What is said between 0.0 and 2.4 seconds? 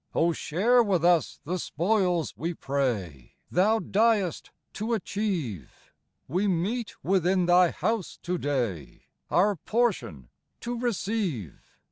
O share with us the spoils,